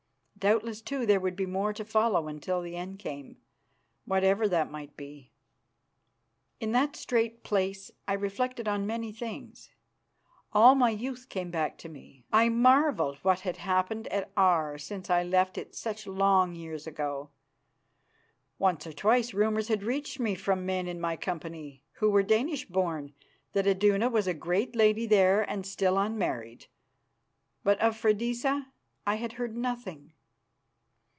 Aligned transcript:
Doubtless, 0.39 0.81
too, 0.81 1.05
there 1.05 1.19
were 1.19 1.35
more 1.47 1.71
to 1.71 1.85
follow 1.85 2.27
until 2.27 2.63
the 2.63 2.75
end 2.75 2.97
came, 2.97 3.37
whatever 4.05 4.47
that 4.47 4.71
might 4.71 4.97
be. 4.97 5.29
In 6.59 6.71
that 6.71 6.95
strait 6.95 7.43
place 7.43 7.91
I 8.07 8.13
reflected 8.13 8.67
on 8.67 8.87
many 8.87 9.11
things. 9.11 9.69
All 10.51 10.73
my 10.73 10.89
youth 10.89 11.29
came 11.29 11.51
back 11.51 11.77
to 11.77 11.89
me. 11.89 12.25
I 12.33 12.49
marvelled 12.49 13.17
what 13.17 13.41
had 13.41 13.57
happened 13.57 14.07
at 14.07 14.31
Aar 14.35 14.79
since 14.79 15.11
I 15.11 15.21
left 15.21 15.59
it 15.59 15.75
such 15.75 16.07
long 16.07 16.55
years 16.55 16.87
ago. 16.87 17.29
Once 18.57 18.87
or 18.87 18.93
twice 18.93 19.35
rumours 19.35 19.67
had 19.67 19.83
reached 19.83 20.19
me 20.19 20.33
from 20.33 20.65
men 20.65 20.87
in 20.87 20.99
my 20.99 21.15
company, 21.15 21.83
who 21.97 22.09
were 22.09 22.23
Danish 22.23 22.65
born, 22.67 23.13
that 23.53 23.67
Iduna 23.67 24.09
was 24.09 24.25
a 24.25 24.33
great 24.33 24.75
lady 24.75 25.05
there 25.05 25.47
and 25.47 25.67
still 25.67 25.99
unmarried. 25.99 26.65
But 27.63 27.79
of 27.79 27.95
Freydisa 27.95 28.69
I 29.05 29.15
had 29.17 29.33
heard 29.33 29.55
nothing. 29.55 30.13